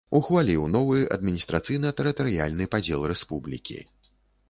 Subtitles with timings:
[0.19, 3.77] Ухваліў новы адміністрацыйна-тэрытарыяльны падзел рэспублікі.